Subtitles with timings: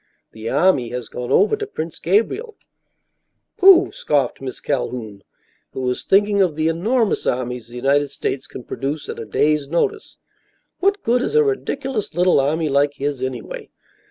[0.31, 2.55] The army has gone over to Prince Gabriel."
[3.57, 5.23] "Pooh!" scoffed Miss Calhoun,
[5.73, 9.67] who was thinking of the enormous armies the United States can produce at a day's
[9.67, 10.17] notice.
[10.79, 13.69] "What good is a ridiculous little army like his, anyway?